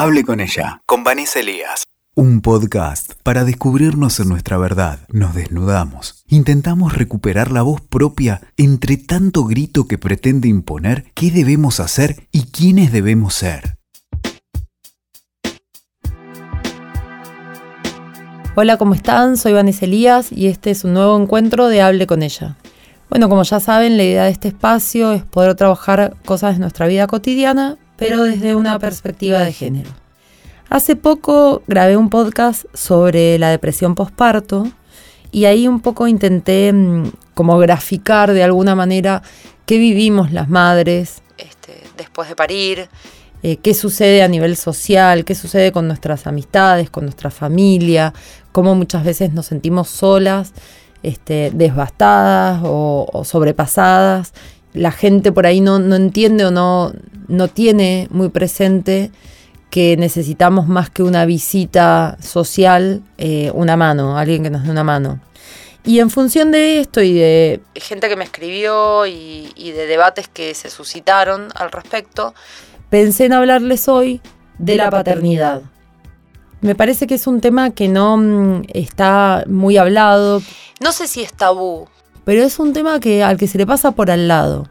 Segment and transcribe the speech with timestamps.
[0.00, 1.82] Hable con ella, con Vanessa Elías.
[2.14, 5.00] Un podcast para descubrirnos en nuestra verdad.
[5.08, 6.22] Nos desnudamos.
[6.28, 12.42] Intentamos recuperar la voz propia entre tanto grito que pretende imponer qué debemos hacer y
[12.42, 13.74] quiénes debemos ser.
[18.54, 19.36] Hola, ¿cómo están?
[19.36, 22.56] Soy Vanessa Elías y este es un nuevo encuentro de Hable con ella.
[23.10, 26.86] Bueno, como ya saben, la idea de este espacio es poder trabajar cosas de nuestra
[26.86, 29.90] vida cotidiana, pero desde una perspectiva de género.
[30.70, 34.66] Hace poco grabé un podcast sobre la depresión postparto
[35.30, 39.22] y ahí un poco intenté mm, como graficar de alguna manera
[39.66, 42.88] qué vivimos las madres este, después de parir,
[43.42, 48.12] eh, qué sucede a nivel social, qué sucede con nuestras amistades, con nuestra familia,
[48.52, 50.52] cómo muchas veces nos sentimos solas,
[51.02, 54.32] este, desbastadas o, sobrepasadas.
[54.74, 56.92] La gente por ahí no, entiende o no,
[57.28, 59.10] no tiene muy presente
[59.70, 64.84] que necesitamos más que una visita social, eh, una mano, alguien que nos dé una
[64.84, 65.20] mano.
[65.84, 70.28] Y en función de esto y de gente que me escribió y, y de debates
[70.28, 72.34] que se suscitaron al respecto,
[72.90, 74.20] pensé en hablarles hoy
[74.58, 75.62] de la paternidad.
[76.60, 80.42] Me parece que es un tema que no mm, está muy hablado.
[80.80, 81.88] No sé si es tabú,
[82.28, 84.68] pero es un tema que, al que se le pasa por al lado.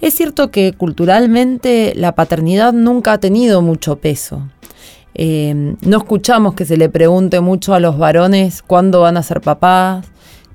[0.00, 4.42] Es cierto que culturalmente la paternidad nunca ha tenido mucho peso.
[5.14, 9.40] Eh, no escuchamos que se le pregunte mucho a los varones cuándo van a ser
[9.40, 10.04] papás,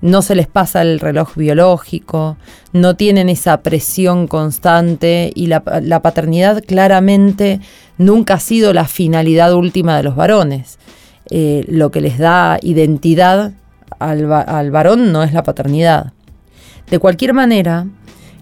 [0.02, 2.36] no se les pasa el reloj biológico,
[2.74, 7.62] no tienen esa presión constante y la, paternidad claramente
[7.98, 10.80] nunca ha sido la finalidad última de los varones.
[11.30, 13.54] Eh, lo que les da identidad
[14.00, 16.12] al, varón no es la paternidad.
[16.92, 17.88] De cualquier manera,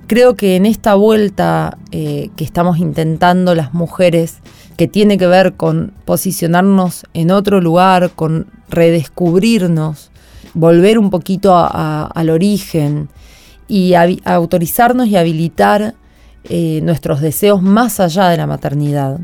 [0.08, 4.40] creo que en esta vuelta eh, que estamos intentando las mujeres,
[4.76, 10.10] que tiene que ver con posicionarnos en otro lugar, con redescubrirnos,
[10.56, 13.10] volver un poquito al origen
[13.68, 15.94] y autorizarnos y habilitar
[16.46, 19.20] eh, nuestros deseos más allá de la maternidad.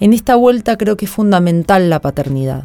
[0.00, 2.64] En esta vuelta creo que es fundamental la paternidad,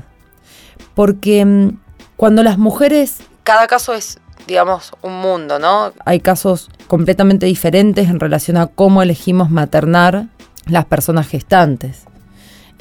[0.93, 1.77] porque mm,
[2.17, 5.93] cuando las mujeres, cada caso es, digamos, un mundo, ¿no?
[6.05, 10.27] Hay casos completamente diferentes en relación a cómo elegimos maternar
[10.65, 12.05] las personas gestantes.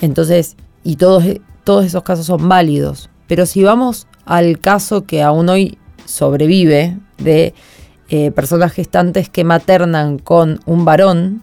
[0.00, 1.24] Entonces, y todos,
[1.64, 3.10] todos esos casos son válidos.
[3.26, 7.54] Pero si vamos al caso que aún hoy sobrevive de
[8.08, 11.42] eh, personas gestantes que maternan con un varón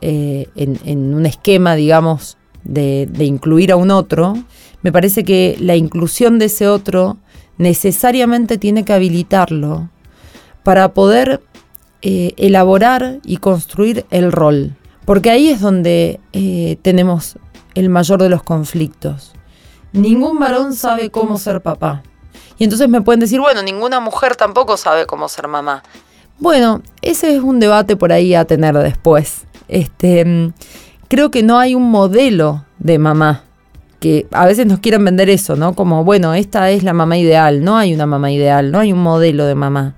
[0.00, 4.34] eh, en, un esquema, digamos, de, incluir a un otro,
[4.82, 7.18] me parece que la inclusión de ese otro
[7.58, 9.90] necesariamente tiene que habilitarlo
[10.62, 11.42] para poder
[12.02, 14.76] eh, elaborar y construir el rol.
[15.04, 16.20] Porque ahí es donde
[16.82, 17.38] tenemos
[17.74, 19.32] el mayor de los conflictos
[19.92, 22.02] ningún varón sabe cómo ser papá.
[22.58, 25.82] Y entonces me pueden decir, bueno, ninguna mujer tampoco sabe cómo ser mamá.
[26.38, 29.46] Bueno, ese es un debate por ahí a tener después.
[29.68, 30.52] Este, mm,
[31.08, 33.44] creo que no hay un modelo de mamá.
[34.00, 35.74] Que a veces nos quieren vender eso, ¿no?
[35.74, 37.64] Como, bueno, esta es la mamá ideal.
[37.64, 39.94] No hay una mamá ideal, no hay un modelo de mamá.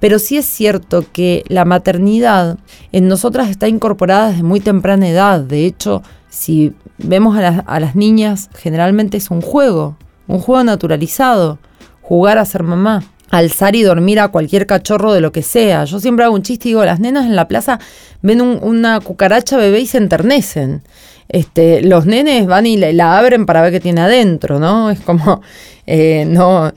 [0.00, 2.58] Pero sí es cierto que la maternidad
[2.92, 5.40] en nosotras está incorporada desde muy temprana edad.
[5.40, 11.58] De hecho, si vemos a, las niñas, generalmente es un juego, un juego naturalizado,
[12.02, 15.84] jugar a ser mamá alzar y dormir a cualquier cachorro de lo que sea.
[15.84, 17.80] Yo siempre hago un chiste y digo, las nenas en la plaza
[18.22, 20.82] ven una cucaracha bebé y se enternecen.
[21.28, 24.90] Este, los nenes van y la, abren para ver qué tiene adentro, ¿no?
[24.90, 25.40] Es como,
[25.86, 26.72] eh, no,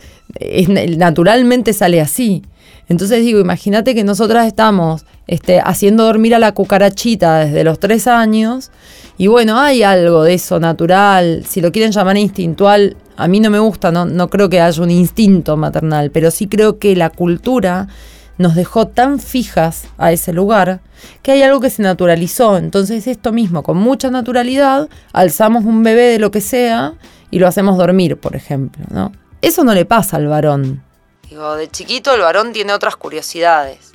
[0.98, 2.44] naturalmente sale así.
[2.90, 8.08] Entonces digo, imagínate que nosotras estamos este, haciendo dormir a la cucarachita desde los tres
[8.08, 8.72] años
[9.18, 13.50] y bueno, hay algo de eso natural, si lo quieren llamar instintual, a mí no
[13.50, 17.10] me gusta, no, no creo que haya un instinto maternal, pero sí creo que la
[17.10, 17.88] cultura
[18.38, 20.82] nos dejó tan fijas a ese lugar
[21.22, 22.58] que hay algo que se naturalizó.
[22.58, 26.94] Entonces esto mismo, con mucha naturalidad, alzamos un bebé de lo que sea
[27.32, 29.12] y lo hacemos dormir, por ejemplo, ¿no?
[29.42, 30.84] Eso no le pasa al varón.
[31.30, 33.94] Digo, de chiquito el varón tiene otras curiosidades.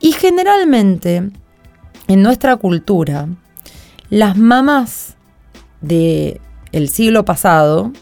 [0.00, 1.30] Y generalmente,
[2.08, 3.28] en nuestra cultura,
[4.10, 5.16] las mamás
[5.80, 6.40] del
[6.72, 7.92] el siglo pasado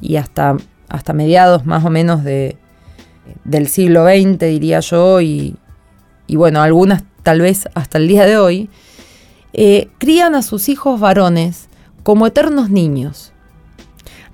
[0.00, 0.56] y hasta,
[0.88, 2.58] hasta mediados más o menos de,
[3.44, 5.56] del siglo XX, diría yo, y,
[6.28, 8.70] bueno, algunas tal vez hasta el día de hoy,
[9.52, 11.68] eh, crían a sus hijos varones
[12.02, 13.32] como eternos niños,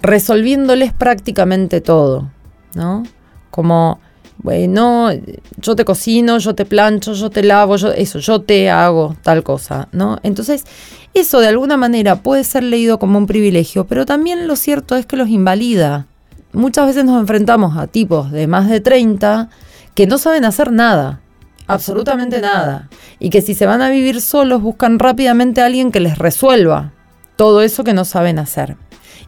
[0.00, 2.30] resolviéndoles prácticamente todo,
[2.74, 3.02] ¿no?
[3.50, 4.00] Como
[4.40, 5.10] bueno,
[5.56, 9.42] yo te cocino, yo te plancho, yo te lavo, yo, eso, yo te hago tal
[9.42, 10.20] cosa, ¿no?
[10.22, 10.64] Entonces,
[11.12, 15.06] eso de alguna manera puede ser leído como un privilegio, pero también lo cierto es
[15.06, 16.06] que los invalida.
[16.52, 19.50] Muchas veces nos enfrentamos a tipos de más de 30
[19.94, 21.20] que no saben hacer nada,
[21.66, 26.00] absolutamente nada, y que si se van a vivir solos buscan rápidamente a alguien que
[26.00, 26.92] les resuelva
[27.36, 28.76] todo eso que no saben hacer.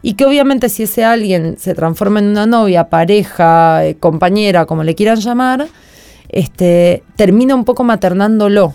[0.01, 4.83] Y que obviamente si ese alguien se transforma en una novia, pareja, eh, compañera, como
[4.83, 5.67] le quieran llamar,
[6.29, 8.73] este, termina un poco maternándolo.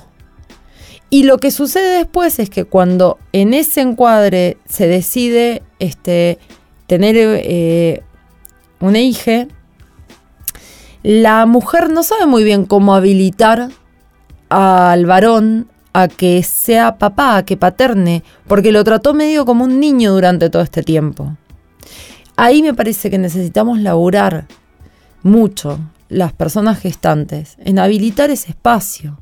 [1.11, 6.39] Y lo que sucede después es que cuando en ese encuadre se decide este,
[6.87, 8.03] tener eh,
[8.81, 9.47] una hija,
[11.03, 13.71] la mujer no sabe muy bien cómo habilitar
[14.49, 19.81] al varón a que sea papá, a que paterne, porque lo trató medio como un
[19.81, 21.37] niño durante todo este tiempo.
[22.37, 24.47] Ahí me parece que necesitamos laburar
[25.23, 29.19] mucho las personas gestantes en habilitar ese espacio.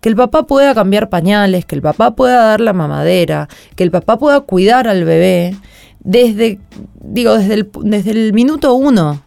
[0.00, 3.90] Que el papá pueda cambiar pañales, que el papá pueda dar la mamadera, que el
[3.90, 5.56] papá pueda cuidar al bebé
[6.08, 6.58] desde,
[7.02, 9.20] digo, desde el, desde el minuto uno.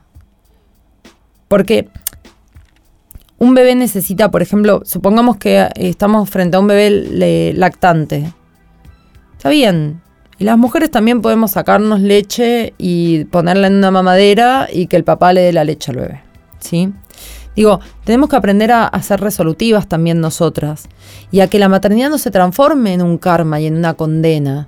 [1.47, 1.89] Porque
[3.37, 8.33] un bebé necesita, por ejemplo, supongamos que estamos frente a un bebé lactante.
[9.37, 10.01] Está bien.
[10.39, 15.03] Y las mujeres también podemos sacarnos leche y ponerla en una mamadera y que el
[15.03, 16.21] papá le dé la leche al bebé.
[16.61, 16.91] ¿Sí?
[17.55, 20.89] Digo, tenemos que aprender a, a, ser resolutivas también nosotras
[21.31, 24.67] y a que la maternidad no se transforme en un karma y en una condena.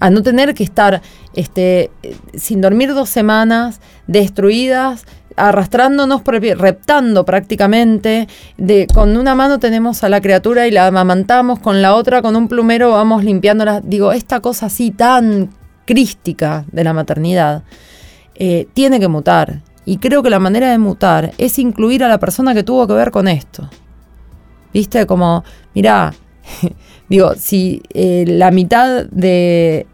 [0.00, 1.02] A no tener que estar
[1.34, 1.90] este,
[2.34, 5.04] sin dormir dos semanas, destruidas,
[5.38, 8.28] arrastrándonos, reptando prácticamente.
[8.56, 12.36] De, con una mano tenemos a la criatura y la amamantamos, con la otra, con
[12.36, 13.80] un plumero, vamos limpiándola.
[13.80, 15.50] Digo, esta cosa así tan
[15.86, 17.62] crística de la maternidad
[18.34, 19.62] eh, tiene que mutar.
[19.84, 22.92] Y creo que la manera de mutar es incluir a la persona que tuvo que
[22.92, 23.70] ver con esto.
[24.72, 25.06] ¿Viste?
[25.06, 25.44] Como,
[25.74, 26.12] mirá,
[27.08, 29.86] Digo, si eh, la mitad de,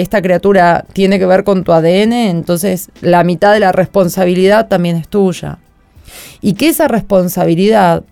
[0.00, 4.96] esta criatura tiene que ver con tu ADN, entonces la mitad de la responsabilidad también
[4.96, 5.58] es tuya.
[6.40, 8.04] Y que esa responsabilidad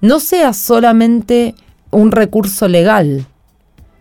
[0.00, 1.54] no sea solamente
[1.90, 3.26] un recurso legal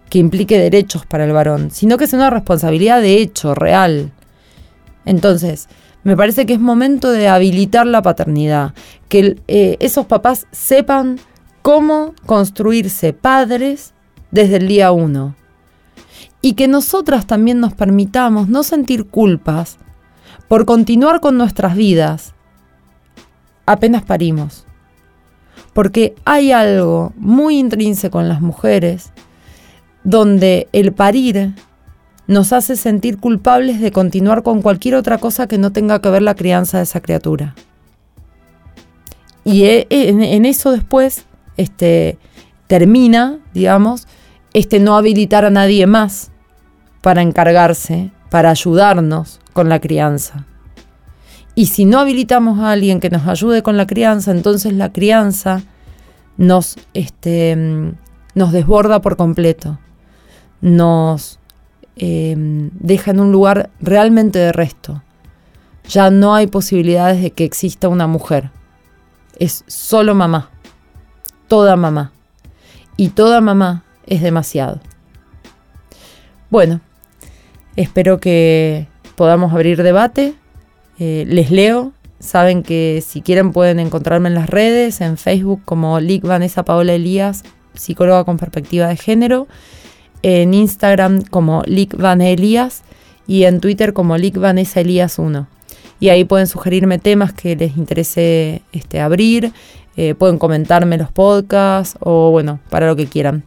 [0.10, 4.12] que implique derechos para el varón, sino que sea una responsabilidad de hecho, real.
[5.06, 5.68] Entonces,
[6.04, 8.74] me parece que es momento de habilitar la paternidad,
[9.10, 11.20] que eh, esos papás sepan
[11.62, 13.94] cómo construirse padres
[14.32, 15.36] desde el día uno.
[16.42, 19.78] Y que nosotras también nos permitamos no sentir culpas
[20.48, 22.34] por continuar con nuestras vidas
[23.66, 24.66] apenas parimos.
[25.74, 29.12] Porque hay algo muy intrínseco en las mujeres
[30.04, 31.54] donde el parir
[32.28, 36.24] nos hace sentir culpables de continuar con cualquier otra cosa que no tenga que ver
[36.24, 37.56] la crianza de esa criatura.
[39.44, 41.26] Y en eso después
[41.58, 42.18] este,
[42.68, 44.08] termina, digamos,
[44.54, 46.32] este no habilitar a nadie más
[47.02, 50.46] para encargarse, para ayudarnos con la crianza.
[51.56, 55.64] Y si no habilitamos a alguien que nos ayude con la crianza, entonces la crianza
[56.38, 57.58] nos, este,
[58.36, 59.80] nos desborda por completo,
[60.62, 61.40] nos
[61.98, 65.04] em, deja en un lugar realmente de resto.
[65.90, 68.50] Ya no hay posibilidades de que exista una mujer.
[69.38, 70.52] Es solo mamá
[71.52, 72.14] toda mamá.
[72.96, 74.80] Y toda mamá es demasiado.
[76.50, 76.80] Bueno,
[77.76, 80.34] espero que podamos abrir debate.
[80.98, 81.92] Eh, les leo.
[82.22, 86.94] Saben que si quieren pueden encontrarme en las redes, en Facebook como Lic Vanessa Paola
[86.94, 87.44] Elías,
[87.74, 89.50] psicóloga con perspectiva de género,
[90.22, 92.84] en Instagram como Lic Van Elías
[93.28, 95.48] y en Twitter como Lic Vanessa Elías 1.
[96.00, 99.52] Y ahí pueden sugerirme temas que les interese este, abrir
[99.96, 103.44] eh, pueden comentarme los podcasts o bueno, para lo que quieran.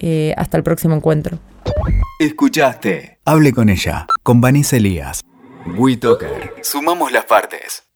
[0.00, 1.38] Eh, hasta el próximo encuentro.
[2.20, 3.18] Escuchaste.
[3.24, 5.20] Hable con ella, con Vanessa Elías.
[5.76, 6.54] WeToker.
[6.62, 7.87] Sumamos las partes.